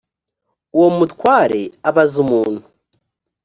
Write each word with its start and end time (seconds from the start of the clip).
uwo 0.75 0.89
mutware 0.97 1.61
abaza 1.89 2.15
umuntu 2.23 2.61